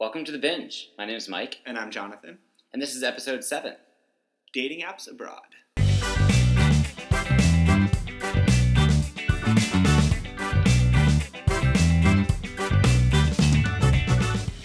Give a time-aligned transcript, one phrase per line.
[0.00, 0.90] Welcome to the Bynge.
[0.96, 2.38] My name is Mike, And I'm Jonathan.
[2.72, 3.74] and this is episode seven.
[4.52, 5.56] Dating apps abroad.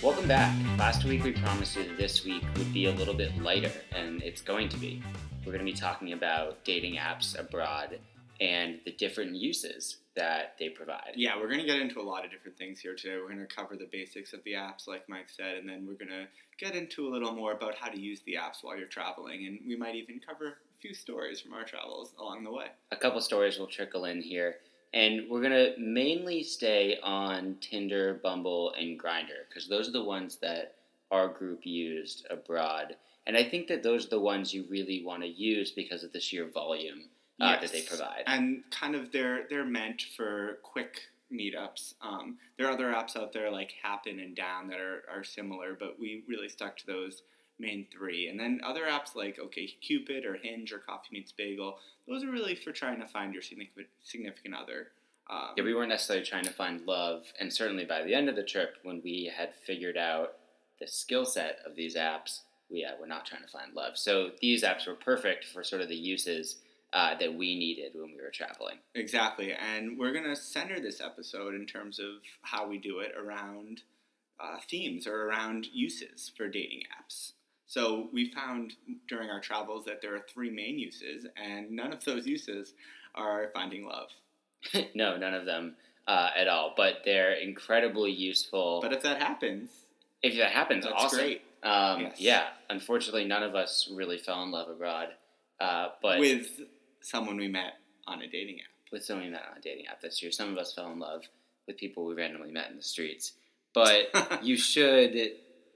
[0.01, 0.53] Welcome back.
[0.77, 4.21] Last week we promised you that this week would be a little bit lighter, and
[4.21, 5.01] it's going to be.
[5.45, 7.99] We're going to be talking about dating apps abroad
[8.39, 11.13] and the different uses that they provide.
[11.15, 13.15] Yeah, we're going to get into a lot of different things here today.
[13.17, 15.93] We're going to cover the basics of the apps, like Mike said, and then we're
[15.93, 16.27] going to
[16.59, 19.47] get into a little more about how to use the apps while you're traveling.
[19.47, 22.67] And we might even cover a few stories from our travels along the way.
[22.91, 24.57] A couple stories will trickle in here,
[24.93, 30.03] and we're going to mainly stay on Tinder, Bumble, and Grindr because those are the
[30.03, 30.75] ones that
[31.09, 32.95] our group used abroad.
[33.25, 36.11] And I think that those are the ones you really want to use because of
[36.11, 37.03] the sheer volume
[37.43, 38.23] uh, that they provide.
[38.27, 41.95] And kind of they're they're meant for quick meetups.
[42.01, 45.75] Um, there are other apps out there like Happn and Down that are, are similar,
[45.79, 47.23] but we really stuck to those
[47.59, 48.27] main three.
[48.27, 51.77] And then other apps like OK Cupid or Hinge or Coffee Meets Bagel,
[52.07, 54.87] those are really for trying to find your significant significant other.
[55.29, 58.35] Um, Yeah, we weren't necessarily trying to find love, and certainly by the end of
[58.35, 60.33] the trip, when we had figured out
[60.79, 63.97] the skill set of these apps, we uh, were not trying to find love.
[63.97, 66.57] So these apps were perfect for sort of the uses
[66.93, 68.77] uh, that we needed when we were traveling.
[68.95, 73.81] Exactly, and we're gonna center this episode in terms of how we do it around
[74.39, 77.33] uh, themes or around uses for dating apps.
[77.65, 78.73] So we found
[79.07, 82.73] during our travels that there are three main uses, and none of those uses
[83.15, 84.09] are finding love.
[84.95, 85.75] no, none of them
[86.07, 88.79] uh, at all, but they're incredibly useful.
[88.81, 89.71] But if that happens,
[90.21, 91.19] if that happens, that's awesome.
[91.19, 91.41] great.
[91.63, 92.19] Um, Yes.
[92.19, 95.09] Yeah, unfortunately, none of us really fell in love abroad,
[95.59, 96.59] uh, but With
[97.03, 97.75] someone we met
[98.07, 98.91] on a dating app.
[98.91, 100.31] with someone we met on a dating app this year.
[100.31, 101.23] Some of us fell in love
[101.67, 103.33] with people we randomly met in the streets.
[103.73, 104.07] But
[104.43, 105.15] you should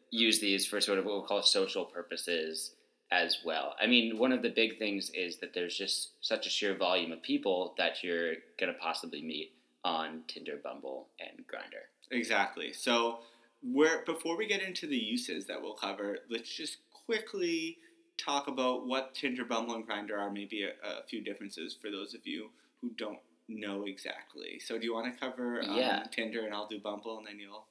[0.10, 2.72] use these for sort of what we'll call social purposes
[3.12, 3.76] as well.
[3.82, 7.12] I mean, one of the big things is that there's just such a sheer volume
[7.12, 11.88] of people that you're going to possibly meet on Tinder, Bumble, and Grindr.
[12.12, 12.74] Exactly.
[12.74, 13.20] So,
[13.64, 17.78] we're, before we get into the uses that we'll cover, let's just quickly
[18.18, 20.32] talk about what Tinder, Bumble, and Grindr are.
[20.32, 22.50] Maybe a, a few differences for those of you
[22.82, 24.60] who don't know exactly.
[24.60, 26.04] So, do you want to cover um, Yeah.
[26.12, 27.66] Tinder, and I'll do Bumble, and then you'll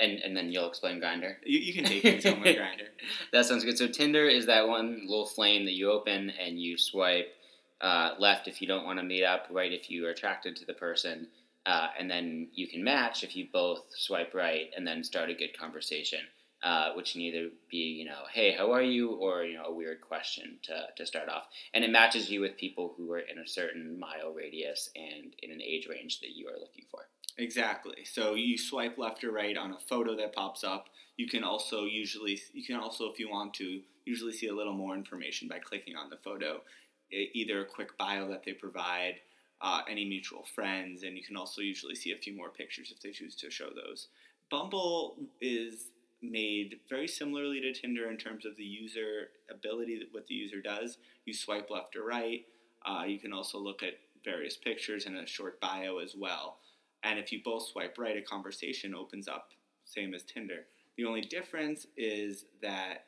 [0.00, 1.34] And, and then you'll explain Grindr.
[1.44, 2.88] you, you can take it on my Grindr.
[3.32, 3.76] That sounds good.
[3.76, 7.34] So Tinder is that one little flame that you open and you swipe
[7.80, 10.64] uh, left if you don't want to meet up, right if you are attracted to
[10.64, 11.28] the person,
[11.66, 15.34] uh, and then you can match if you both swipe right and then start a
[15.34, 16.20] good conversation,
[16.62, 19.72] uh, which can either be you know hey how are you or you know a
[19.72, 23.38] weird question to to start off, and it matches you with people who are in
[23.38, 27.08] a certain mile radius and in an age range that you are looking for.
[27.38, 28.04] Exactly.
[28.04, 30.86] So you swipe left or right on a photo that pops up.
[31.16, 34.72] You can also usually you can also if you want to usually see a little
[34.72, 36.62] more information by clicking on the photo,
[37.10, 39.16] either a quick bio that they provide,
[39.60, 43.00] uh, any mutual friends, and you can also usually see a few more pictures if
[43.02, 44.08] they choose to show those.
[44.50, 45.88] Bumble is
[46.22, 50.98] made very similarly to Tinder in terms of the user ability, what the user does.
[51.24, 52.44] You swipe left or right.
[52.84, 56.58] Uh, you can also look at various pictures and a short bio as well.
[57.04, 59.50] And if you both swipe right, a conversation opens up,
[59.84, 60.66] same as Tinder.
[60.96, 63.04] The only difference is that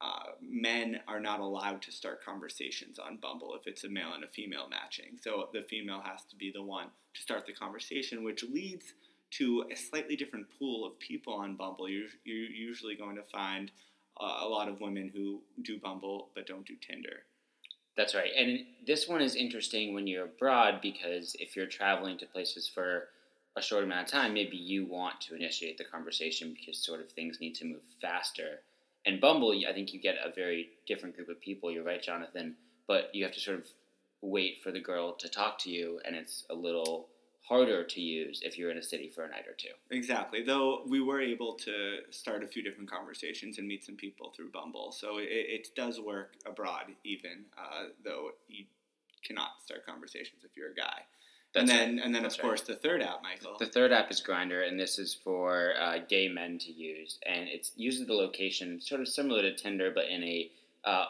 [0.00, 4.24] uh, men are not allowed to start conversations on Bumble if it's a male and
[4.24, 5.18] a female matching.
[5.20, 8.94] So the female has to be the one to start the conversation, which leads
[9.38, 11.88] to a slightly different pool of people on Bumble.
[11.88, 13.70] You're, you're usually going to find
[14.20, 17.24] uh, a lot of women who do Bumble but don't do Tinder.
[17.96, 18.30] That's right.
[18.36, 23.08] And this one is interesting when you're abroad because if you're traveling to places for
[23.56, 27.10] a short amount of time, maybe you want to initiate the conversation because sort of
[27.10, 28.60] things need to move faster.
[29.04, 31.70] And Bumble, I think you get a very different group of people.
[31.70, 32.54] You're right, Jonathan,
[32.86, 33.66] but you have to sort of
[34.22, 37.08] wait for the girl to talk to you, and it's a little
[37.52, 39.74] harder to use if you're in a city for a night or two.
[39.90, 40.42] Exactly.
[40.42, 44.50] Though we were able to start a few different conversations and meet some people through
[44.50, 48.64] Bumble, so it, it does work abroad, even uh, though you
[49.22, 51.02] cannot start conversations if you're a guy.
[51.54, 53.56] and That's then, and then That's of course, the third app, Michael.
[53.58, 57.48] The third app is Grindr, and this is for uh, gay men to use, and
[57.48, 60.50] it uses the location sort of similar to Tinder, but in a
[60.84, 61.04] uh,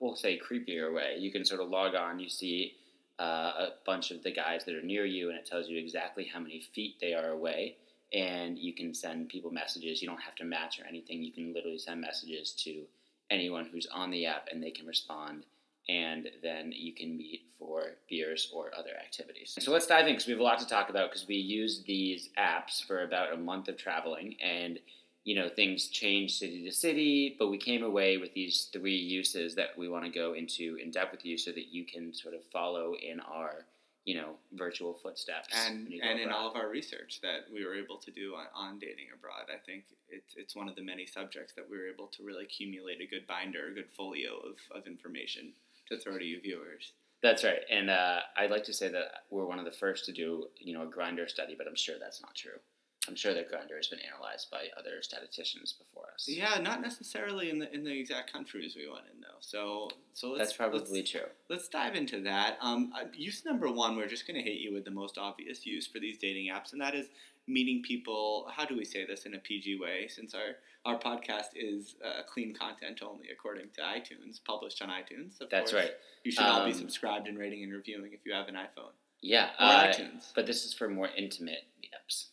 [0.00, 1.16] we'll say creepier way.
[1.18, 2.74] You can sort of log on, you see
[3.18, 6.24] uh, a bunch of the guys that are near you, and it tells you exactly
[6.24, 7.76] how many feet they are away,
[8.12, 10.00] and you can send people messages.
[10.00, 11.22] You don't have to match or anything.
[11.22, 12.82] You can literally send messages to
[13.30, 15.44] anyone who's on the app, and they can respond
[15.88, 19.56] and then you can meet for beers or other activities.
[19.58, 21.82] So let's dive in because we have a lot to talk about because we use
[21.86, 24.78] these apps for about a month of traveling and
[25.28, 29.54] you know, things change city to city, but we came away with these three uses
[29.56, 32.32] that we want to go into in depth with you so that you can sort
[32.32, 33.66] of follow in our,
[34.06, 35.54] you know, virtual footsteps.
[35.66, 38.78] and and in all of our research that we were able to do on, on
[38.78, 42.06] dating abroad, I think it's it's one of the many subjects that we were able
[42.06, 45.52] to really accumulate a good binder, a good folio of, of information
[45.90, 46.92] to throw to you viewers.
[47.22, 47.60] That's right.
[47.70, 50.72] And uh, I'd like to say that we're one of the first to do, you
[50.72, 52.60] know, a Grindr study, but I'm sure that's not true.
[53.08, 56.26] I'm sure that Grindr has been analyzed by other statisticians before us.
[56.28, 59.38] Yeah, not necessarily in the in the exact countries we went in though.
[59.40, 61.20] So so let's that's probably let's, true.
[61.48, 62.58] let's dive into that.
[62.60, 65.64] Um, uh, use number one, we're just going to hit you with the most obvious
[65.66, 67.06] use for these dating apps, and that is
[67.46, 68.46] meeting people.
[68.54, 70.06] How do we say this in a PG way?
[70.08, 75.38] Since our our podcast is uh, clean content only, according to iTunes, published on iTunes.
[75.50, 75.84] That's course.
[75.84, 75.92] right.
[76.24, 78.92] You should all be Um, subscribed and rating and reviewing if you have an iPhone
[79.20, 79.50] Yeah.
[79.58, 80.32] or uh, iTunes.
[80.34, 82.26] But this is for more intimate meetups.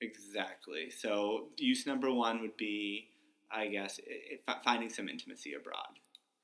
[0.00, 0.90] Exactly.
[0.90, 3.08] So use number one would be,
[3.50, 4.00] I guess,
[4.64, 5.98] finding some intimacy abroad.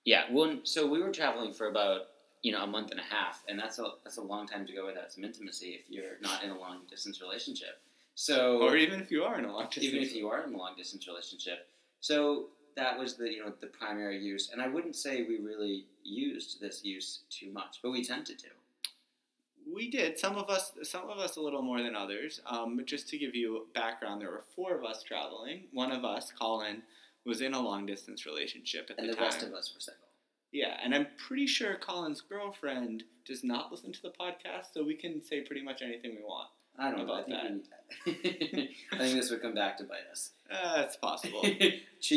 [0.05, 0.25] Yeah.
[0.31, 2.03] Well, so we were traveling for about
[2.43, 4.73] you know a month and a half, and that's a that's a long time to
[4.73, 7.81] go without some intimacy if you're not in a long distance relationship.
[8.15, 9.85] So Or even if you are in a long distance.
[9.87, 11.69] even if you are in a long distance relationship.
[12.01, 15.87] So that was the you know the primary use, and I wouldn't say we really
[16.05, 18.49] used this use too much, but we tempted to.
[19.77, 20.19] We did.
[20.19, 22.41] Some of us, some of us, a little more than others.
[22.47, 25.65] Um, but just to give you background, there were four of us traveling.
[25.73, 26.83] One of us, Colin,
[27.25, 29.05] was in a long distance relationship at the time.
[29.05, 29.25] And the, the time.
[29.25, 30.03] rest of us were single.
[30.53, 34.95] Yeah, and I'm pretty sure Colin's girlfriend does not listen to the podcast, so we
[34.95, 36.49] can say pretty much anything we want.
[36.79, 37.13] I don't know.
[37.15, 37.65] I About think,
[38.07, 40.31] we, I think this would come back to bite us.
[40.51, 41.41] Uh, it's possible.
[41.43, 41.51] Chi,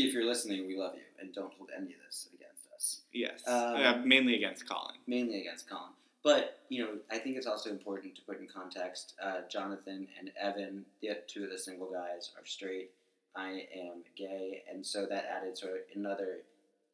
[0.05, 3.01] if you're listening, we love you, and don't hold any of this against us.
[3.11, 4.95] yes, Um, Uh, mainly against Colin.
[5.07, 5.93] Mainly against Colin.
[6.23, 10.31] But, you know, I think it's also important to put in context uh, Jonathan and
[10.39, 12.91] Evan, the two of the single guys, are straight.
[13.35, 14.63] I am gay.
[14.71, 16.39] And so that added sort of another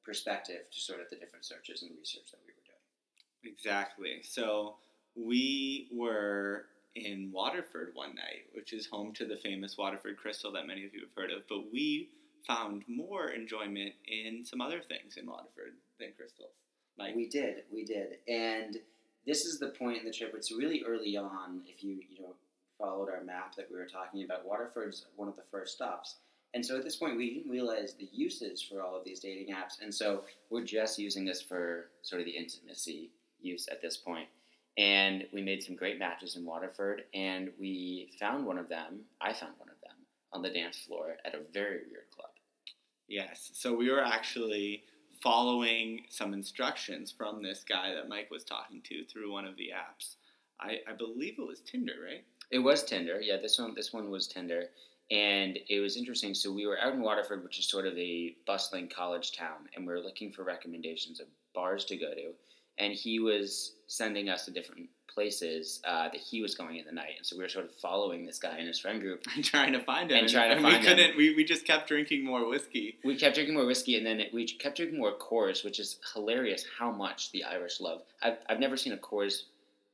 [0.03, 3.53] perspective to sort of the different searches and research that we were doing.
[3.53, 4.21] Exactly.
[4.21, 4.75] So
[5.15, 10.67] we were in Waterford one night, which is home to the famous Waterford Crystal that
[10.67, 11.47] many of you have heard of.
[11.49, 12.09] But we
[12.45, 16.51] found more enjoyment in some other things in Waterford than crystals.
[16.97, 18.77] Like We did, we did, and
[19.25, 20.33] this is the point in the trip.
[20.35, 21.61] It's really early on.
[21.67, 22.35] If you you know
[22.79, 26.17] followed our map that we were talking about, Waterford's one of the first stops,
[26.53, 29.53] and so at this point we didn't realize the uses for all of these dating
[29.53, 33.97] apps, and so we're just using this for sort of the intimacy use at this
[33.97, 34.27] point.
[34.77, 39.01] And we made some great matches in Waterford, and we found one of them.
[39.21, 39.95] I found one of them
[40.33, 42.31] on the dance floor at a very weird club.
[43.07, 43.51] yes.
[43.53, 44.83] So we were actually
[45.21, 49.69] following some instructions from this guy that Mike was talking to through one of the
[49.75, 50.15] apps.
[50.59, 52.23] I, I believe it was Tinder, right?
[52.51, 53.19] It was Tinder.
[53.21, 54.69] Yeah, this one this one was Tinder.
[55.11, 56.33] And it was interesting.
[56.33, 59.85] So we were out in Waterford, which is sort of a bustling college town, and
[59.85, 62.31] we were looking for recommendations of bars to go to.
[62.79, 66.91] And he was sending us to different places uh, that he was going in the
[66.91, 67.13] night.
[67.17, 69.25] And so we were sort of following this guy and his friend group.
[69.35, 70.17] And trying to find him.
[70.19, 70.83] And trying to we find him.
[70.83, 71.17] couldn't.
[71.17, 72.97] We, we just kept drinking more whiskey.
[73.03, 75.97] We kept drinking more whiskey, and then it, we kept drinking more Coors, which is
[76.13, 78.01] hilarious how much the Irish love.
[78.21, 79.43] I've, I've never seen a Coors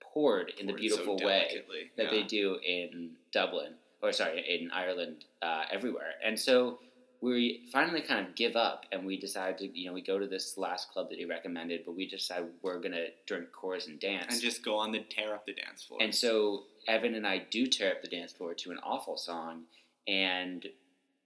[0.01, 1.61] poured in the Poured so beautiful way.
[1.95, 2.09] that Yeah.
[2.11, 6.13] they do in Dublin, or sorry, in Ireland, uh, everywhere.
[6.25, 6.79] And so
[7.21, 10.27] we finally kind of give up, and we decide to, you know, we go to
[10.27, 14.33] this last club that he recommended, but we decide we're gonna drink Coors and dance.
[14.33, 15.99] and just go on the tear up the dance floor.
[16.01, 19.63] And so Evan and I do tear up the dance floor to an awful song,
[20.07, 20.65] and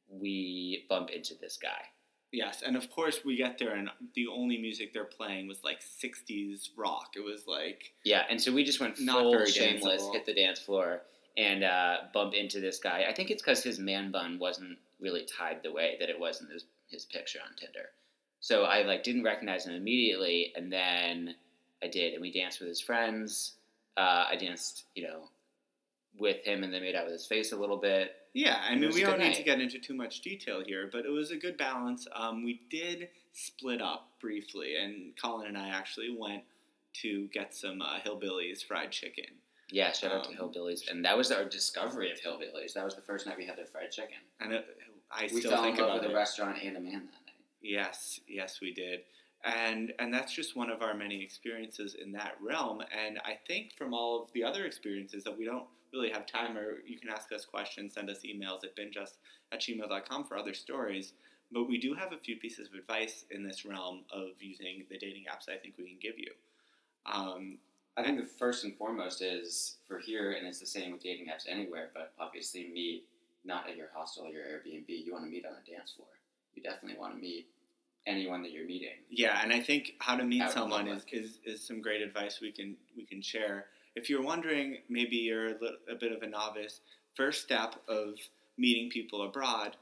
[0.10, 1.82] we bump into this guy.
[2.32, 5.80] yes, and of course we get there, and the only music they're playing was like
[5.82, 7.12] '60s rock.
[7.16, 10.14] It was like Yeah, and so we just went Not full very shameless, danceable.
[10.14, 11.04] hit the dance floor,
[11.38, 13.06] and uh, bump into this guy.
[13.10, 16.42] I think it's because his man bun wasn't really tied the way that it was
[16.42, 17.90] in his, his picture on Tinder.
[18.40, 21.36] So I like didn't recognize him immediately, and then
[21.84, 23.54] I did, and we danced with his friends.
[23.98, 25.30] Uh, I danced, you know,
[26.20, 28.12] with him, and then made out with his face a little bit.
[28.34, 28.62] yeah.
[28.62, 31.32] I mean, we don't need to get into too much detail here, but it was
[31.32, 32.08] a good balance.
[32.16, 36.44] Um, we did split up briefly, and Colin and I actually went
[37.02, 39.26] to get some uh, hillbillies fried chicken.
[39.72, 42.74] Yeah, shout out to Um, Hillbillies, and that was our discovery of Hillbillies.
[42.74, 44.18] That was the first night we had their fried chicken.
[44.40, 44.66] And it,
[45.12, 46.14] I we still fell in think love about with it.
[46.14, 47.36] a restaurant and a man that night.
[47.62, 49.02] Yes, yes, we did.
[49.44, 52.82] And and that's just one of our many experiences in that realm.
[52.92, 56.58] And I think from all of the other experiences that we don't really have time,
[56.58, 59.14] or you can ask us questions, send us emails at bingeus
[59.52, 61.14] at gmail.com for other stories.
[61.52, 64.98] But we do have a few pieces of advice in this realm of using the
[64.98, 66.32] dating apps I think we can give you.
[67.06, 67.60] Um,
[67.98, 71.28] I think the first and foremost is for here, and it's the same with dating
[71.28, 71.92] apps anywhere.
[71.94, 73.06] But obviously, meet
[73.46, 74.86] not at your hostel or your Airbnb.
[74.88, 76.08] You want to meet on a dance floor.
[76.56, 77.48] You definitely want to meet
[78.08, 78.90] anyone that you're meeting.
[79.10, 82.52] Yeah, and I think how to meet someone is, is, is some great advice we
[82.52, 83.66] can we can share.
[83.96, 86.82] If you're wondering, maybe you're a, little, a bit of a novice.
[87.16, 88.16] First step of
[88.58, 89.78] meeting people abroad,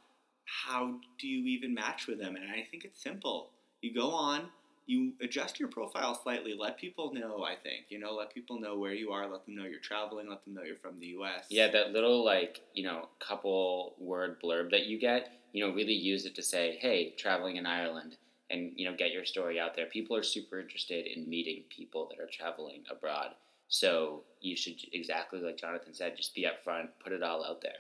[0.46, 2.36] how do you even match with them?
[2.36, 3.50] And I think it's simple.
[3.82, 4.50] You go on,
[4.86, 6.56] you adjust your profile slightly.
[6.58, 7.44] Let people know.
[7.44, 9.28] I think you know, let people know where you are.
[9.28, 10.30] Let them know you're traveling.
[10.30, 11.46] Let them know you're from the U.S.
[11.50, 15.94] Yeah, that little like you know couple word blurb that you get, you know, really
[15.94, 18.18] use it to say, "Hey, traveling in Ireland,"
[18.50, 19.86] and you know, get your story out there.
[19.86, 23.32] People are super interested in meeting people that are traveling abroad.
[23.70, 27.72] So you should exactly like Jonathan said, just be upfront, put it all out there.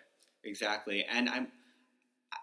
[0.43, 1.05] Exactly.
[1.09, 1.47] And I'm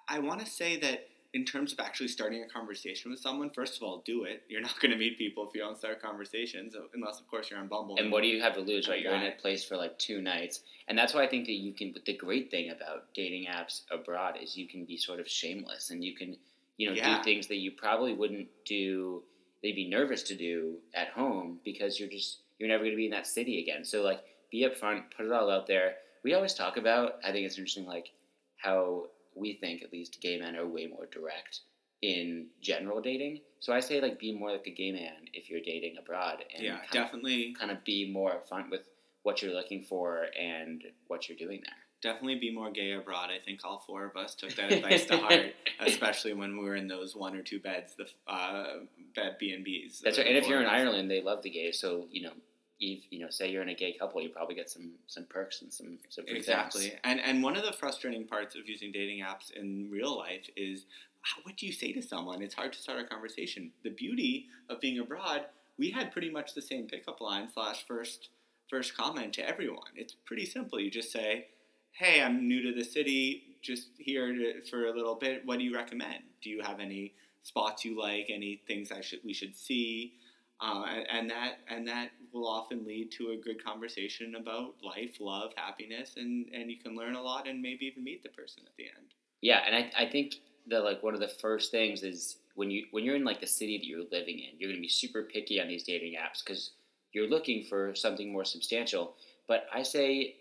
[0.08, 3.76] I want to say that in terms of actually starting a conversation with someone, first
[3.76, 4.42] of all, do it.
[4.48, 7.50] You're not going to meet people if you don't start conversations, uh, unless of course
[7.50, 7.96] you're on Bumble.
[7.98, 9.00] And what do you have to lose, right?
[9.00, 11.72] You're in a place for like two nights, and that's why I think that you
[11.72, 11.92] can.
[11.92, 15.90] But the great thing about dating apps abroad is you can be sort of shameless,
[15.90, 16.36] and you can,
[16.78, 17.18] you know, Yeah.
[17.18, 19.22] do things that you probably wouldn't do.
[19.62, 23.04] They'd be nervous to do at home because you're just you're never going to be
[23.06, 23.84] in that city again.
[23.84, 24.20] So like,
[24.50, 25.94] be upfront, put it all out there.
[26.24, 27.18] We always talk about.
[27.24, 28.10] I think it's interesting, like
[28.56, 31.60] how we think at least gay men are way more direct
[32.02, 33.40] in general dating.
[33.60, 36.64] So I say like be more like a gay man if you're dating abroad, and
[36.64, 38.88] Yeah, kind of definitely, kind of be more upfront with
[39.22, 41.74] what you're looking for and what you're doing there.
[42.02, 43.28] definitely be more gay abroad.
[43.30, 46.74] I think all four of us took that advice to heart, especially when we were
[46.76, 48.78] in those one or two beds, the uh,
[49.14, 50.00] bed B and B's.
[50.02, 50.26] That's right.
[50.26, 51.78] And if you're in Ireland, they love the gays.
[51.78, 52.32] So you know,
[52.80, 55.62] if you know, say you're in a gay couple, you probably get some some perks
[55.62, 56.88] and some some Exactly.
[56.88, 57.00] things.
[57.04, 60.86] And and one of the frustrating parts of using dating apps in real life is
[61.22, 62.40] how, what do you say to someone?
[62.42, 63.72] It's hard to start a conversation.
[63.84, 65.44] The beauty of being abroad,
[65.78, 68.30] we had pretty much the same pickup line slash first
[68.68, 69.90] first comment to everyone.
[69.96, 70.80] It's pretty simple.
[70.80, 71.48] You just say,
[71.92, 75.44] "Hey, I'm new to the city, just here to, for a little bit.
[75.44, 76.22] What do you recommend?
[76.42, 78.30] Do you have any spots you like?
[78.30, 80.14] Any things I should we should see?"
[80.62, 85.16] Uh, and, and that and that will often lead to a good conversation about life,
[85.20, 88.62] love, happiness, and and you can learn a lot and maybe even meet the person
[88.66, 89.14] at the end.
[89.40, 90.36] Yeah, and I, I think
[90.68, 93.46] that like one of the first things is when you when you're in like the
[93.46, 96.72] city that you're living in, you're gonna be super picky on these dating apps because
[97.12, 99.14] you're looking for something more substantial.
[99.48, 100.36] But I say,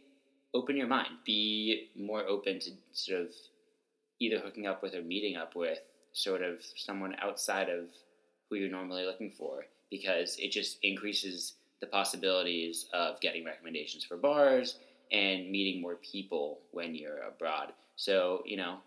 [0.53, 3.33] open your mind, be more open to sort of
[4.19, 5.79] either hooking up with or meeting up with
[6.13, 7.85] sort of someone outside of
[8.49, 14.17] who you're normally looking for because it just increases the possibilities of getting recommendations for
[14.17, 14.77] bars
[15.11, 17.73] and meeting more people when you're abroad.
[17.95, 18.77] So, you know,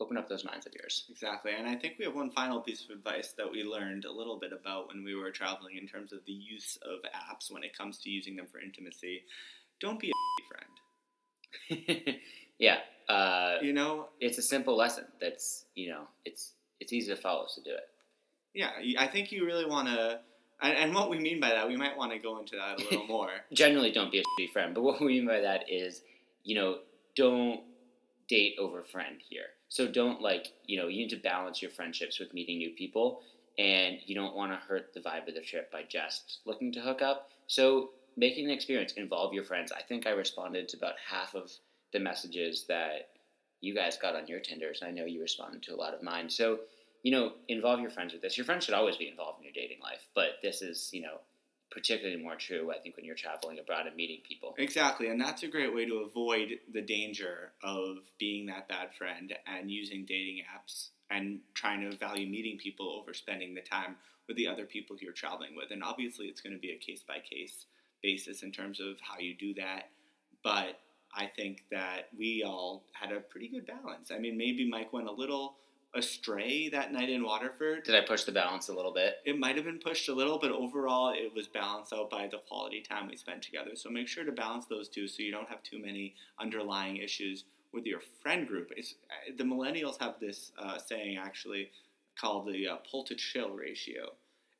[0.00, 1.04] open up those minds of yours.
[1.10, 4.12] Exactly, and I think we have one final piece of advice that we learned a
[4.12, 7.64] little bit about when we were traveling in terms of the use of apps when
[7.64, 9.24] it comes to using them for intimacy.
[9.80, 10.12] Don't be a
[11.68, 12.16] friend.
[12.58, 17.20] yeah, uh, You know, it's a simple lesson that's, you know, it's it's easy to
[17.20, 17.88] follow, so do it.
[18.54, 20.20] yeah, I think you really want to.
[20.62, 22.82] And, and what we mean by that, we might want to go into that a
[22.82, 23.30] little more.
[23.52, 26.02] Generally, don't be a shitty friend, but what we mean by that is,
[26.44, 26.78] you know,
[27.14, 27.60] don't
[28.28, 29.46] date over friend here.
[29.68, 33.22] So don't like, you know, you need to balance your friendships with meeting new people,
[33.58, 36.80] and you don't want to hurt the vibe of the trip by just looking to
[36.80, 37.30] hook up.
[37.46, 38.92] So making an experience.
[38.92, 39.72] Involve your friends.
[39.72, 41.52] I think I responded to about half of
[41.92, 43.10] the messages that
[43.60, 44.82] you guys got on your Tinders.
[44.82, 46.30] I know you responded to a lot of mine.
[46.30, 46.60] So,
[47.06, 48.36] you know, involve your friends with this.
[48.36, 51.20] Your friends should always be involved in your dating life, but this is, you know,
[51.70, 54.56] particularly more true, I think, when you're traveling abroad and meeting people.
[54.58, 59.32] Exactly, and that's a great way to avoid the danger of being that bad friend
[59.46, 63.94] and using dating apps and trying to value meeting people over spending the time
[64.26, 65.70] with the other people you're traveling with.
[65.70, 67.66] And obviously, it's going to be a case by case
[68.02, 69.90] basis in terms of how you do that.
[70.42, 70.80] But
[71.14, 74.10] I think that we all had a pretty good balance.
[74.10, 75.54] I mean, maybe Mike went a little
[75.96, 77.84] astray that night in Waterford.
[77.84, 79.16] Did I push the balance a little bit?
[79.24, 82.38] It might have been pushed a little, but overall it was balanced out by the
[82.48, 83.70] quality time we spent together.
[83.74, 87.44] So make sure to balance those two so you don't have too many underlying issues
[87.72, 88.72] with your friend group.
[88.76, 91.70] It's, uh, the millennials have this uh, saying actually
[92.20, 94.12] called the uh, pull to chill ratio.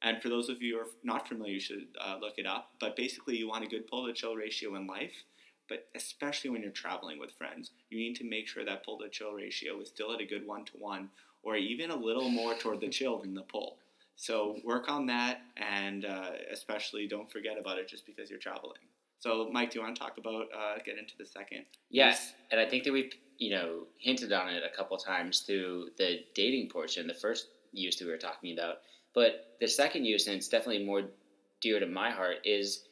[0.02, 2.70] And for those of you who are not familiar, you should uh, look it up.
[2.80, 5.24] But basically, you want a good pull to chill ratio in life,
[5.68, 9.08] but especially when you're traveling with friends, you need to make sure that pull to
[9.08, 11.08] chill ratio is still at a good one to one,
[11.42, 13.78] or even a little more toward the chill than the pull.
[14.16, 18.78] So work on that, and uh, especially don't forget about it just because you're traveling.
[19.18, 21.64] So, Mike, do you want to talk about uh, get into the second?
[21.90, 25.88] Yes, and I think that we've you know hinted on it a couple times through
[25.98, 28.76] the dating portion, the first use that we were talking about.
[29.14, 31.02] But the second use, and it's definitely more
[31.60, 32.84] dear to my heart, is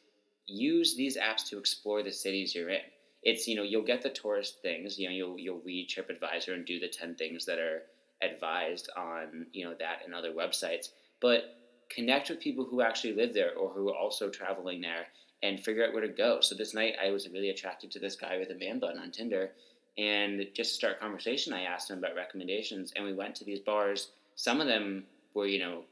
[0.47, 2.81] use these apps to explore the cities you're in.
[3.23, 4.99] it's you know you'll get the tourist things.
[4.99, 7.83] You know you'll you'll read TripAdvisor and do the ten things that are
[8.21, 10.89] advised on you know that and other websites,
[11.21, 11.57] but
[11.89, 15.07] connect with people who actually live there or who are also traveling there
[15.43, 16.39] and figure out where to go.
[16.41, 19.11] So this night I was really attracted to this guy with a man bun on
[19.11, 19.51] Tinder
[19.97, 23.59] and just to start conversation I asked him about recommendations and we went to these
[23.59, 24.09] bars.
[24.35, 25.83] Some of them were, you know,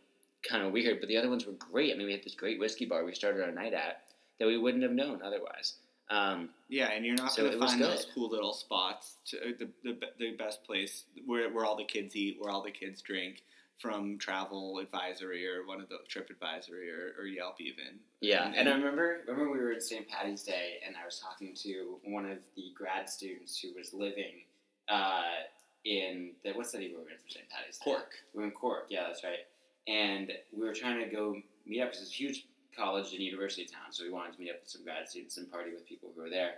[0.48, 1.94] kind of weird, but the other ones were great.
[1.94, 4.02] I mean, we had this great whiskey bar we started our night at
[4.40, 5.76] that we wouldn't have known otherwise.
[6.14, 9.16] Um, yeah, and you're not So going to find those cool little spots.
[9.28, 12.62] To, uh, the, the the best place where where all the kids eat, where all
[12.62, 13.44] the kids drink,
[13.80, 18.00] from Travel Advisory or one of the Trip Advisory or, or Yelp even.
[18.22, 20.08] Yeah, and I remember remember we were at St.
[20.08, 24.44] Patty's Day, and I was talking to one of the grad students who was living
[24.88, 25.24] uh,
[25.84, 27.50] in the what's that even we in for St.
[27.50, 27.84] Patty's Day?
[27.84, 28.12] Cork.
[28.34, 29.46] We were in Cork, yeah, that's right.
[29.88, 33.66] And we were trying to go meet up because it's a huge college and university
[33.66, 36.12] town, so we wanted to meet up with some grad students and party with people
[36.16, 36.56] who were there.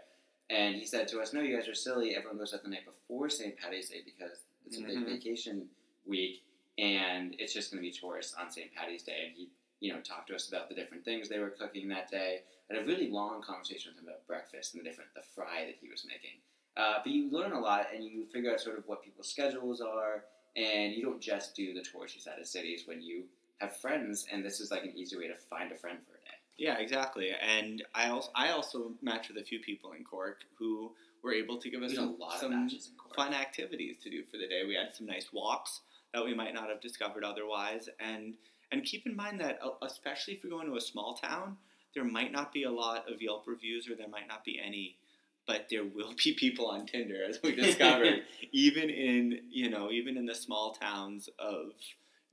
[0.50, 2.16] And he said to us, "No, you guys are silly.
[2.16, 3.58] Everyone goes out the night before St.
[3.58, 4.86] Patty's Day because it's a Mhm.
[4.88, 5.70] big vacation
[6.06, 6.44] week,
[6.78, 8.72] and it's just going to be tourists on St.
[8.74, 11.50] Patty's Day." And he, you know, talked to us about the different things they were
[11.50, 12.44] cooking that day.
[12.70, 15.66] I had a really long conversation with him about breakfast and the different the fry
[15.66, 16.42] that he was making.
[16.78, 19.82] Uh, but you learn a lot, and you figure out sort of what people's schedules
[19.82, 24.26] are, and you don't just do the touristy side of cities when you have friends,
[24.32, 26.36] and this is like an easy way to find a friend for a day.
[26.58, 27.32] Yeah, exactly.
[27.32, 30.92] And I also I also matched with a few people in Cork who
[31.24, 32.70] were able to give us a some, lot of some
[33.16, 34.62] fun activities to do for the day.
[34.66, 35.82] We had some nice walks
[36.14, 38.36] that we might not have discovered otherwise, and
[38.72, 41.58] and keep in mind that uh, especially if you're going to a small town,
[41.94, 44.98] there might not be a lot of Yelp reviews, or there might not be any,
[45.46, 48.22] but there will be people on Tinder, as we discovered,
[48.54, 51.72] even in you know even in the small towns of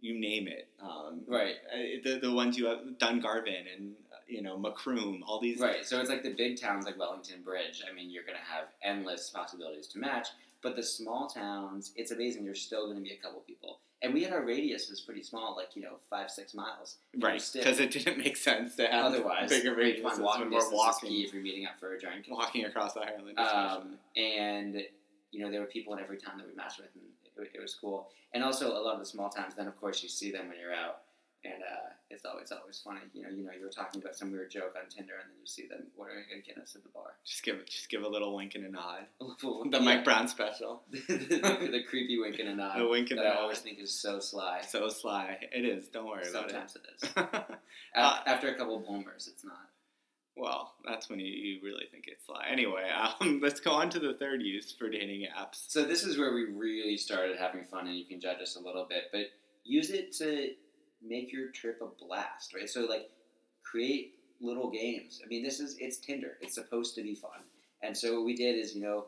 [0.03, 1.57] you name it, um, Right.
[1.73, 3.95] uh, The the ones you have Dungarvan and
[4.29, 7.83] you know Macroom, all these Right, so it's like the big towns like Wellington Bridge.
[7.91, 10.29] I mean, you're going to have endless possibilities to match.
[10.63, 12.45] But the small towns, it's amazing.
[12.45, 15.23] There's still going to be a couple people, and we had our radius was pretty
[15.25, 16.99] small, like you know, five six miles.
[17.13, 20.71] And right because it didn't make sense to have Otherwise, bigger radius when walking we're
[20.73, 22.27] walking if you're meeting up for a drink.
[22.29, 23.39] walking across the Ireland.
[23.39, 24.85] Um, and
[25.33, 27.03] you know, there were people in every town that we matched with, and
[27.43, 28.09] it, was cool.
[28.35, 29.55] And also, a lot of the small towns.
[29.55, 31.03] Then, of course, you see them when you're out,
[31.45, 33.01] and uh, it's always always funny.
[33.13, 35.37] You know, you know, you were talking about some weird joke on Tinder, and then
[35.41, 37.15] you see them ordering a Guinness at the bar.
[37.25, 39.07] just give just give a little wink and a nod.
[39.21, 42.79] the The Mike Brown special, the, the, the creepy wink and a nod.
[42.81, 44.63] the wink and a that I always think is so sly.
[44.67, 45.39] So sly.
[45.53, 45.89] It is.
[45.89, 46.51] Don't worry about it.
[46.53, 47.11] Sometimes it is.
[47.95, 49.69] Uh, Af- After a couple of boomers, it's not.
[50.37, 52.47] Well, that's when you, you really think it's sly.
[52.51, 52.89] Anyway,
[53.21, 55.65] um, let's go on to the third use for dating apps.
[55.69, 58.61] So this is where we really started having fun, and you can judge us a
[58.61, 59.27] little bit, but
[59.65, 60.51] use it to
[61.07, 62.69] make your trip a blast, right?
[62.69, 63.11] So like,
[63.63, 65.21] create little games.
[65.25, 66.39] I mean, this is it's Tinder.
[66.41, 67.41] It's supposed to be fun,
[67.83, 69.07] and so what we did is, you know,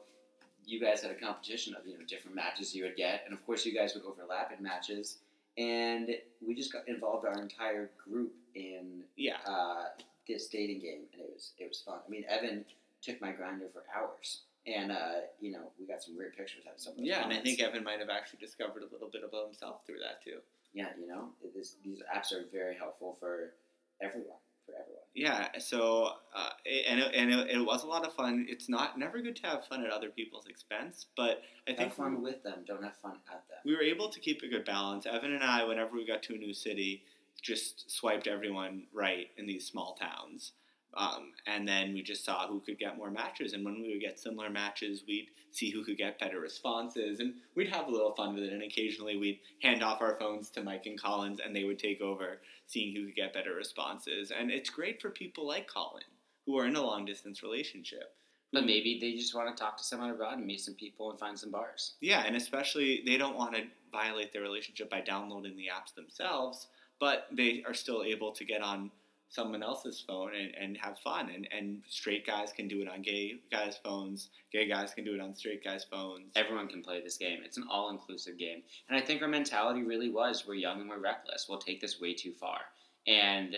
[0.66, 3.44] you guys had a competition of you know different matches you would get, and of
[3.46, 5.18] course you guys would overlap in matches,
[5.58, 6.10] and
[6.46, 9.36] we just got involved our entire group in Yeah.
[9.46, 9.86] uh,
[10.28, 11.98] this dating game, and it was it was fun.
[12.06, 12.64] I mean, Evan
[13.02, 16.74] took my Grindr for hours, and uh, you know we got some great pictures out
[16.74, 19.08] of some of those Yeah, and I think Evan might have actually discovered a little
[19.12, 20.38] bit about himself through that too.
[20.72, 23.52] yeah, you know is, these apps are very helpful for
[24.00, 25.00] everyone, for everyone.
[25.14, 28.46] Yeah, so uh, it- and it, and it, it was a lot of fun.
[28.48, 31.94] It's not never good to have fun at other people's expense, but I think Have
[31.94, 32.64] fun with them.
[32.66, 33.58] Don't have fun at them.
[33.64, 35.06] we were able to keep a good balance.
[35.06, 37.04] Evan and I, whenever we got to a new city,
[37.44, 40.52] just swiped everyone right in these small towns.
[40.96, 43.52] Um, and then we just saw who could get more matches.
[43.52, 47.20] And when we would get similar matches, we'd see who could get better responses.
[47.20, 48.52] And we'd have a little fun with it.
[48.52, 52.00] And occasionally we'd hand off our phones to Mike and Collins, and they would take
[52.00, 54.30] over, seeing who could get better responses.
[54.30, 56.04] And it's great for people like Colin,
[56.46, 58.14] who are in a long distance relationship.
[58.52, 61.18] But maybe they just want to talk to someone abroad and meet some people and
[61.18, 61.94] find some bars.
[62.00, 66.68] Yeah, and especially they don't want to violate their relationship by downloading the apps themselves,
[67.00, 68.90] but they are still able to get on
[69.28, 71.28] someone else's phone and, and have fun.
[71.34, 75.14] And, and straight guys can do it on gay guys' phones, gay guys can do
[75.14, 76.32] it on straight guys' phones.
[76.36, 77.40] Everyone can play this game.
[77.44, 81.00] It's an all-inclusive game, and I think our mentality really was: we're young and we're
[81.00, 81.46] reckless.
[81.48, 82.60] We'll take this way too far.
[83.06, 83.56] And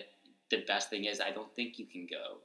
[0.51, 2.39] the best thing is, I don't think you can go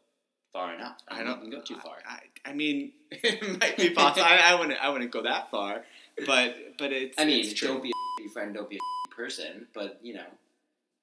[0.51, 0.97] far enough.
[1.08, 1.97] I don't, think you can go too far.
[2.08, 4.25] I, I mean, it might be possible.
[4.25, 4.80] I, I wouldn't.
[4.80, 5.84] I wouldn't go that far,
[6.25, 7.17] but but it's.
[7.19, 7.91] I mean, it's don't be
[8.25, 10.25] a friend, don't be a person, but you know,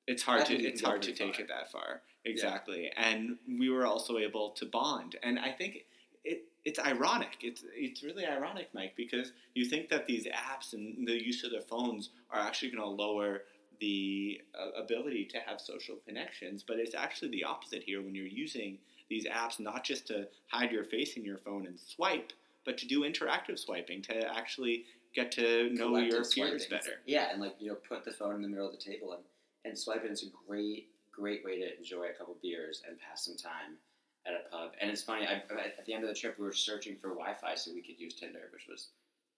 [0.08, 1.44] it's hard to it's hard to take far.
[1.44, 5.84] it that far exactly and we were also able to bond and i think
[6.24, 11.06] it it's ironic it's it's really ironic mike because you think that these apps and
[11.06, 13.42] the use of their phones are actually going to lower
[13.80, 18.26] the uh, ability to have social connections but it's actually the opposite here when you're
[18.26, 22.32] using these apps not just to hide your face in your phone and swipe,
[22.64, 26.68] but to do interactive swiping to actually get to know collective your peers swiping.
[26.70, 26.96] better.
[27.06, 29.22] Yeah, and like you know, put the phone in the middle of the table and
[29.64, 30.10] and swipe it.
[30.10, 33.76] It's a great great way to enjoy a couple beers and pass some time
[34.26, 34.72] at a pub.
[34.80, 35.26] And it's funny.
[35.26, 37.98] I, at the end of the trip, we were searching for Wi-Fi so we could
[37.98, 38.88] use Tinder, which was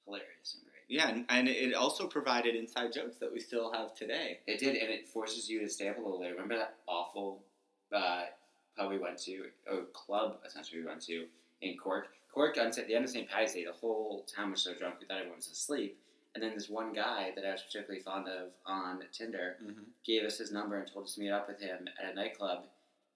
[0.04, 0.74] hilarious and great.
[0.88, 4.40] Yeah, and, and it also provided inside jokes that we still have today.
[4.46, 6.35] It did, and it forces you to stay up a little later.
[6.35, 7.42] Remember that awful
[7.94, 8.24] uh,
[8.76, 11.26] pub we went to, or club essentially we went to
[11.62, 12.09] in Cork.
[12.33, 13.28] Cork on the end of St.
[13.28, 15.98] Patty's Day, the whole town was so drunk we thought everyone was asleep.
[16.35, 19.83] And then this one guy that I was particularly fond of on Tinder Mm-hmm.
[20.07, 22.64] gave us his number and told us to meet up with him at a nightclub,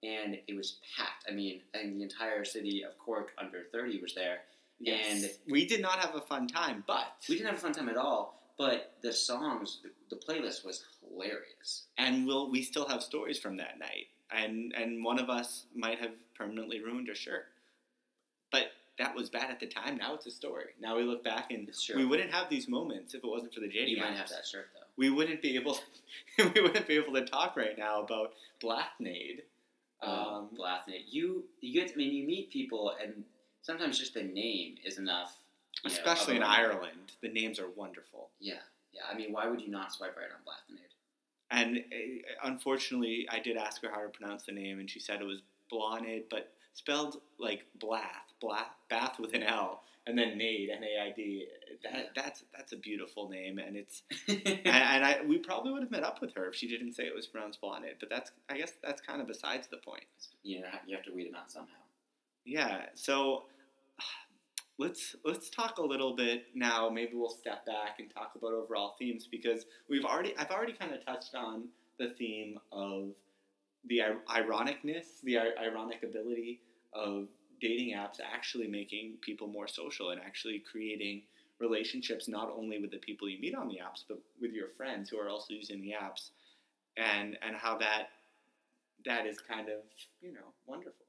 [0.03, 1.25] and it was packed.
[1.29, 4.39] I mean, I think the entire city of Cork under thirty was there.
[4.85, 7.87] And we did not have a fun time, but We didn't have a fun time
[7.87, 11.85] at all, but the songs, the playlist was hilarious.
[11.97, 15.99] and we'll we still have stories from that night, and and one of us might
[15.99, 17.45] have permanently ruined a shirt,
[18.97, 19.97] that was bad at the time.
[19.97, 20.67] Now it's a story.
[20.79, 23.67] Now we look back and we wouldn't have these moments if it wasn't for the
[23.67, 23.89] JD.
[23.89, 24.85] You might have that shirt though.
[24.97, 25.77] We wouldn't be able
[26.39, 29.41] we wouldn't be able to talk right now about Blathnade.
[30.01, 31.05] Um, Um, Blathnate.
[31.09, 31.91] You you get.
[31.93, 33.23] I mean, you meet people, and
[33.61, 35.37] sometimes just the name is enough.
[35.83, 38.29] you know, especially in Ireland, the names are wonderful.
[38.39, 38.55] Yeah,
[38.93, 39.01] yeah.
[39.11, 40.81] I mean, why would you not swipe right on Blathnate?
[41.51, 45.21] And uh, unfortunately, I did ask her how to pronounce the name, and she said
[45.21, 50.69] it was Blonid, but spelled like Blath, Blath, Bath with an L, and then Nade,
[50.69, 51.47] N A I D.
[51.83, 55.91] That, that's that's a beautiful name, and it's and, and I we probably would have
[55.91, 57.95] met up with her if she didn't say it was pronounced Blonid.
[57.99, 60.03] But that's I guess that's kind of besides the point.
[60.43, 61.71] you know, you have to weed them out somehow.
[62.45, 62.85] Yeah.
[62.93, 63.43] So
[64.77, 66.89] let's let's talk a little bit now.
[66.89, 70.93] Maybe we'll step back and talk about overall themes because we've already I've already kind
[70.93, 73.11] of touched on the theme of
[73.87, 76.59] the ir- ironicness, the ironic ability
[76.95, 77.27] of
[77.61, 81.21] dating apps actually making people more social and actually creating
[81.59, 85.09] relationships not only with the people you meet on the apps but with your friends
[85.09, 86.31] who are also using the apps
[86.97, 88.09] and and how that
[89.05, 89.79] that is kind of
[90.21, 91.05] you know wonderful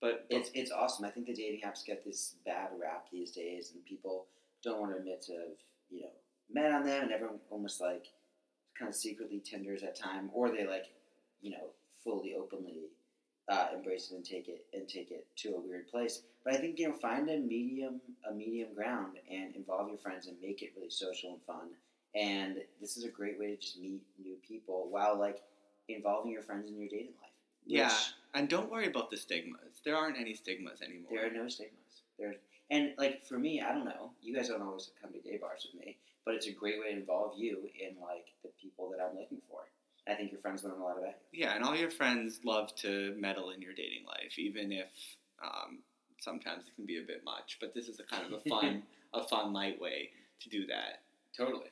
[0.00, 1.04] but, but It's it's awesome.
[1.04, 4.26] I think the dating apps get this bad rap these days, and people
[4.62, 5.32] don't want to admit to
[5.90, 6.10] you know
[6.52, 8.06] met on them, and everyone almost like
[8.78, 10.86] kind of secretly Tinders at time, or they like
[11.40, 11.70] you know
[12.04, 12.90] fully openly
[13.48, 16.22] uh, embrace it and take it and take it to a weird place.
[16.44, 20.26] But I think you know find a medium a medium ground and involve your friends
[20.26, 21.68] and make it really social and fun.
[22.14, 25.42] And this is a great way to just meet new people while like
[25.88, 27.30] involving your friends in your dating life.
[27.64, 27.92] Yeah,
[28.34, 29.80] and don't worry about the stigmas.
[29.84, 31.10] There aren't any stigmas anymore.
[31.10, 32.02] There are no stigmas.
[32.18, 32.36] There,
[32.70, 34.10] and like for me, I don't know.
[34.22, 36.92] You guys don't always come to gay bars with me, but it's a great way
[36.92, 39.60] to involve you in like the people that I'm looking for.
[40.08, 41.44] I think your friends learn a lot about you.
[41.44, 44.88] yeah, and all your friends love to meddle in your dating life, even if
[45.42, 45.80] um,
[46.20, 47.58] sometimes it can be a bit much.
[47.60, 48.82] But this is a kind of a fun,
[49.14, 51.02] a fun, light way to do that.
[51.36, 51.70] Totally.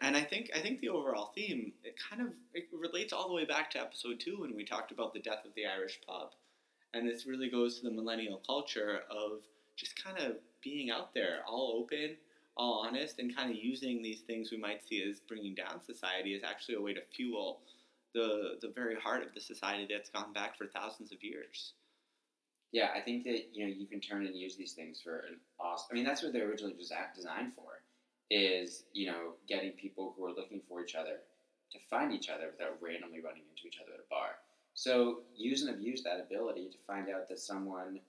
[0.00, 3.34] And I think I think the overall theme it kind of it relates all the
[3.34, 6.30] way back to episode two when we talked about the death of the Irish pub,
[6.92, 9.40] and this really goes to the millennial culture of
[9.76, 12.16] just kind of being out there, all open,
[12.56, 16.34] all honest, and kind of using these things we might see as bringing down society
[16.34, 17.60] as actually a way to fuel
[18.14, 21.72] the the very heart of the society that's gone back for thousands of years.
[22.72, 25.36] Yeah, I think that you know you can turn and use these things for an
[25.60, 25.88] awesome.
[25.90, 27.82] I mean, that's what they're originally designed for,
[28.30, 31.18] is you know getting people who are looking for each other
[31.72, 34.36] to find each other without randomly running into each other at a bar.
[34.74, 38.00] So use and abuse that ability to find out that someone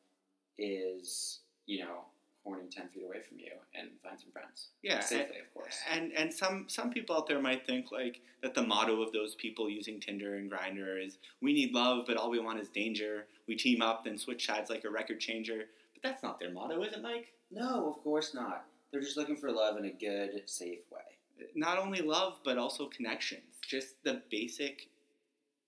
[0.58, 2.06] is you know
[2.46, 4.70] horny ten feet away from you and find some friends.
[4.84, 5.78] Yeah, and- safely, of course.
[5.92, 9.36] And and some some people out there might think like that the motto of those
[9.36, 13.26] people using Tinder and Grindr is we need love, but all we want is danger.
[13.48, 15.66] We team up, then switch sides like a record changer.
[15.94, 17.34] But that's not their motto, is it, Mike?
[17.52, 18.66] No, of course not.
[18.92, 21.48] They're just looking for love in a good, safe way.
[21.56, 23.44] Not only love, but also connections.
[23.68, 24.88] Just the basic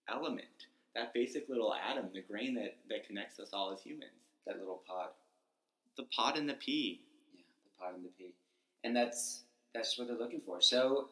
[0.09, 0.47] element,
[0.95, 4.11] that basic little atom, the grain that, that connects us all as humans.
[4.45, 5.09] That little pod.
[5.97, 7.01] The pod and the pea.
[7.33, 8.33] Yeah, the pot and the pea,
[8.83, 10.61] and that's that's what they're looking for.
[10.61, 11.09] So,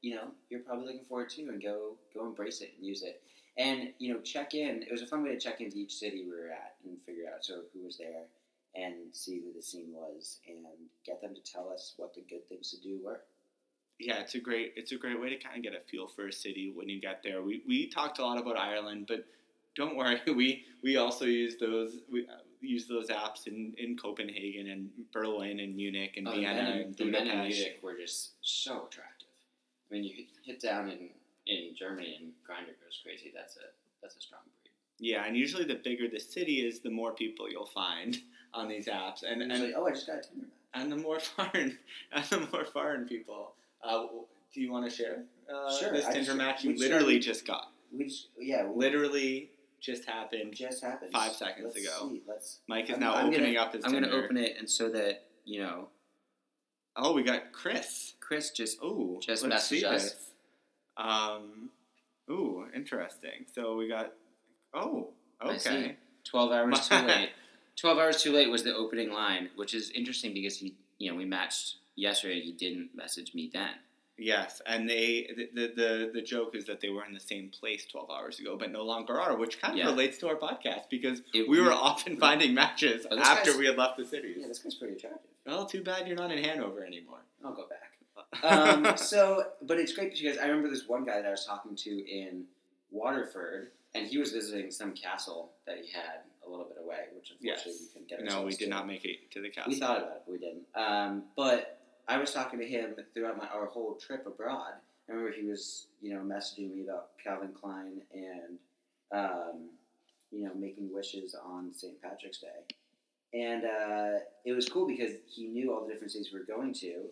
[0.00, 3.02] you know, you're probably looking for it too, and go go embrace it and use
[3.02, 3.22] it.
[3.58, 4.82] And you know, check in.
[4.82, 7.24] It was a fun way to check into each city we were at and figure
[7.32, 8.24] out sort of who was there
[8.74, 10.58] and see who the scene was and
[11.04, 13.20] get them to tell us what the good things to do were.
[13.98, 16.26] Yeah, it's a great it's a great way to kind of get a feel for
[16.26, 17.42] a city when you get there.
[17.42, 19.24] We, we talked a lot about Ireland, but
[19.76, 24.68] don't worry, we we also use those we uh, use those apps in, in Copenhagen
[24.70, 27.58] and Berlin and Munich and Oh, Vienna men and the men in Budapest.
[27.58, 29.28] Munich were just so attractive.
[29.90, 31.08] I mean, you hit- down in,
[31.46, 33.30] in Germany and Grindr goes crazy.
[33.34, 33.60] That's a
[34.00, 34.70] that's a strong breed.
[35.10, 38.16] Yeah, and usually the bigger the city is, the more people you'll find
[38.54, 40.52] on these apps, and And and, oh, I just got a Tinder match.
[40.74, 41.78] and the more foreign
[42.12, 43.54] and the more foreign people.
[43.82, 44.06] Uh,
[44.54, 47.70] do you want to share uh, Sure, this Tinder match you literally just got?
[47.98, 49.50] Just, yeah, we Literally
[49.82, 50.54] just happened.
[50.54, 52.08] just happened five seconds Let's ago.
[52.08, 52.22] See.
[52.26, 52.60] Let's.
[52.68, 53.84] Mike is I'm- now I'm gonna- opening up his.
[53.84, 55.88] I'm going to open it, and so that you know,
[56.96, 58.14] Oh, we got Chris.
[58.20, 60.02] Chris just Ooh, Just let's see us.
[60.04, 60.30] this.
[60.96, 61.70] Um,
[62.30, 63.46] ooh, interesting.
[63.54, 64.12] So we got.
[64.74, 65.08] Oh,
[65.44, 65.96] okay.
[66.24, 67.30] 12 hours too late.
[67.76, 71.16] 12 hours too late was the opening line, which is interesting because he, you know,
[71.16, 72.40] we matched yesterday.
[72.40, 73.70] He didn't message me then.
[74.22, 77.48] Yes, and they the, the the the joke is that they were in the same
[77.50, 79.86] place twelve hours ago, but no longer are, which kind of Yeah.
[79.86, 83.76] relates to our podcast because It- we were often finding matches Oh, after we had
[83.76, 84.36] left the cities.
[84.40, 85.30] Yeah, this guy's pretty attractive.
[85.46, 87.22] Well, too bad you're not in Hanover anymore.
[87.44, 87.88] I'll go back.
[88.44, 91.74] um, so, but it's great because I remember this one guy that I was talking
[91.76, 92.44] to in
[92.90, 97.30] Waterford, and he was visiting some castle that he had a little bit away, which
[97.32, 97.80] unfortunately Yes.
[97.80, 98.24] we couldn't get.
[98.24, 98.70] no, we did to.
[98.70, 99.72] not make it to the castle.
[99.72, 100.64] We thought about it, but we didn't.
[100.74, 101.78] Um, but
[102.12, 104.74] I was talking to him throughout my our whole trip abroad.
[105.08, 108.58] I remember he was, you know, messaging me about Calvin Klein and,
[109.12, 109.70] um,
[110.30, 112.00] you know, making wishes on St.
[112.02, 116.40] Patrick's Day, and uh, it was cool because he knew all the different cities we
[116.40, 117.04] were going to,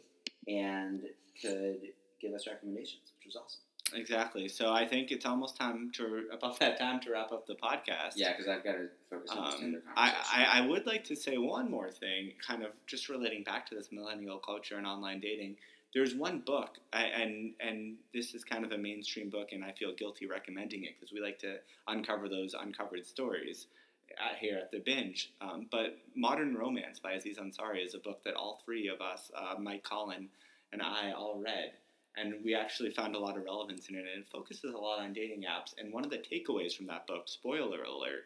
[0.46, 1.00] and
[1.40, 1.80] could
[2.20, 3.62] give us recommendations, which was awesome.
[3.94, 4.48] Exactly.
[4.48, 8.12] So I think it's almost time to about that time to wrap up the podcast.
[8.16, 10.46] Yeah, because I've got to focus on Um, Tinder I, conversation.
[10.46, 13.74] I, I would like to say one more thing, kind of just relating back to
[13.74, 15.56] this millennial culture and online dating.
[15.92, 19.72] There's one book, I, and and this is kind of a mainstream book, and I
[19.72, 21.56] feel guilty recommending it because we like to
[21.88, 23.66] uncover those uncovered stories
[24.10, 25.32] at, here at the Bynge.
[25.40, 29.32] Um, but Modern Romance by Aziz Ansari is a book that all three of us,
[29.36, 30.28] uh, Mike Colin
[30.72, 31.72] and I, all read.
[32.20, 35.00] And we actually found a lot of relevance in it, and it focuses a lot
[35.00, 35.74] on dating apps.
[35.78, 38.24] And one of the takeaways from that book, spoiler alert,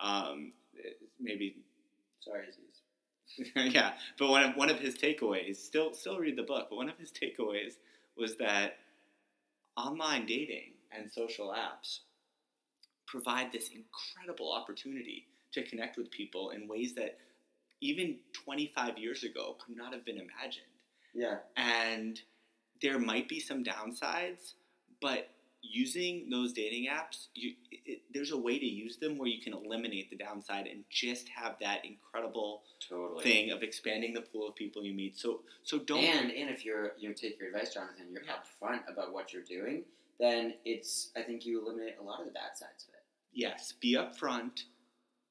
[0.00, 0.52] um,
[1.20, 1.56] maybe
[2.24, 3.50] Sorry, Aziz.
[3.74, 6.88] yeah, but one of, one of his takeaways, still still read the book, but one
[6.88, 7.74] of his takeaways
[8.16, 8.78] was that
[9.76, 12.00] online dating and social apps
[13.06, 17.18] provide this incredible opportunity to connect with people in ways that
[17.80, 20.66] even 25 years ago could not have been imagined.
[21.14, 22.20] Yeah, And
[22.84, 24.52] there might be some downsides,
[25.00, 25.30] but
[25.62, 27.54] using those dating apps, you,
[27.86, 31.26] it, there's a way to use them where you can eliminate the downside and just
[31.30, 33.24] have that incredible totally.
[33.24, 35.18] thing of expanding the pool of people you meet.
[35.18, 38.34] So so don't And and if you're you take your advice, Jonathan, you're Yeah.
[38.36, 39.84] upfront about what you're doing,
[40.20, 43.02] then it's I think you eliminate a lot of the bad sides of it.
[43.32, 44.64] yes, be upfront,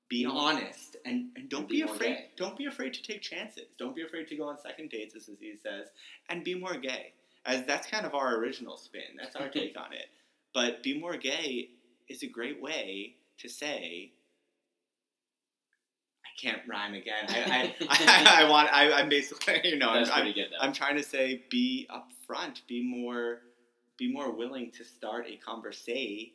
[0.09, 3.21] be Be honest, and, and don't and be, be afraid don't be afraid to take
[3.21, 3.65] chances.
[3.77, 5.89] Don't be afraid to go on second dates, as Aziz says,
[6.29, 7.13] and be more gay.
[7.45, 9.01] As that's kind of our original spin.
[9.17, 10.07] That's our take on it.
[10.53, 11.69] But be more gay
[12.07, 14.11] is a great way to say
[16.25, 17.25] I can't rhyme again.
[17.27, 20.47] I I, I, I want I, I'm basically you know That's I'm, good.
[20.59, 23.39] I'm trying to say be upfront, be more,
[23.97, 26.31] be more willing to start a conversation.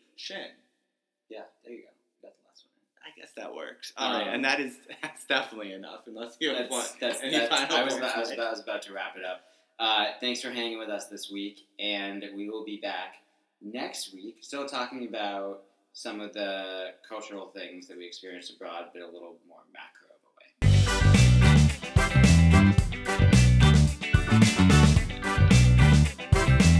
[1.29, 1.88] Yeah, there you go.
[2.23, 3.05] The last one.
[3.05, 3.92] I guess that works.
[3.97, 6.01] All right, Um, and that is that's definitely enough.
[6.07, 8.47] Unless you have that's, one, that's, that's- I, was words about, I, was to about,
[8.47, 9.40] I was about to wrap it up.
[9.79, 13.14] Uh, thanks for hanging with us this week, and we will be back
[13.62, 15.62] next week, still talking about
[15.93, 20.21] some of the cultural things that we experienced abroad, but a little more macro of
[20.25, 20.55] a way.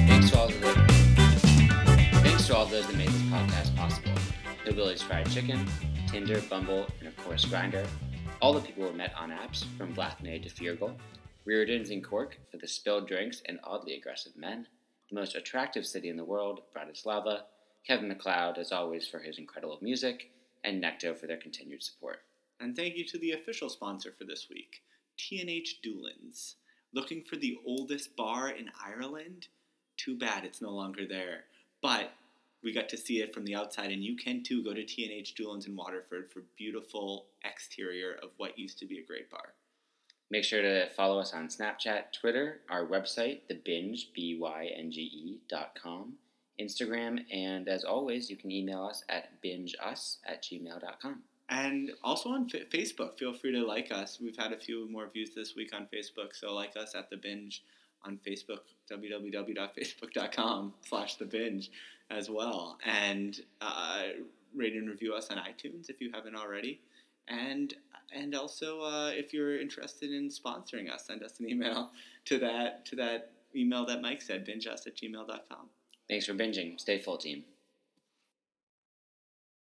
[0.09, 0.55] Thanks to all the,
[2.23, 4.11] thanks to all those that made this podcast possible.
[4.67, 5.65] Hillbillies Fried Chicken,
[6.09, 7.87] Tinder, Bumble, and of course Grindr.
[8.43, 10.95] All the people we met on apps, from Blathney to Feargal.
[11.49, 14.67] Reardon's in Cork for the spilled drinks and oddly aggressive men.
[15.09, 17.45] The most attractive city in the world, Bratislava.
[17.87, 20.31] Kevin MacLeod, as always, for his incredible music.
[20.63, 22.19] And Necto for their continued support.
[22.61, 24.83] And thank you to the official sponsor for this week,
[25.17, 26.57] T&H Doolins.
[26.93, 29.49] Looking for the oldest bar in Ireland?
[29.97, 31.45] Too bad it's no longer there.
[31.81, 32.13] But
[32.63, 35.35] we got to see it from the outside, and you can too go to T&H
[35.35, 39.55] Doolins in Waterford for beautiful exterior of what used to be a great bar.
[40.31, 46.15] Make sure to follow us on Snapchat, Twitter, our website, thebynge, B-Y-N-G-E dot com,
[46.61, 51.23] Instagram, and as always, you can email us at bingeus at gmail.com.
[51.49, 54.19] And also on Fa- Facebook, feel free to like us.
[54.21, 57.17] We've had a few more views this week on Facebook, so like us at The
[57.17, 57.63] Bynge
[58.05, 58.61] on Facebook,
[58.91, 61.71] www.facebook.com slash The Bynge
[62.11, 62.79] as well.
[62.85, 64.03] And uh,
[64.55, 66.81] rate and review us on iTunes if you haven't already.
[67.29, 67.75] And
[68.15, 71.91] and also, uh, if you're interested in sponsoring us, send us an email
[72.27, 75.69] to that to that email that Mike said, bingeus at gmail.com.
[76.09, 76.79] Thanks for binging.
[76.81, 77.45] Stay full, team.